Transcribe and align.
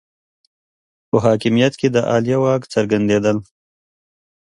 په 1.09 1.15
حاکمیت 1.25 1.73
کې 1.79 1.87
د 1.91 1.97
عالیه 2.09 2.37
واک 2.41 2.61
څرګندېدل 2.73 3.37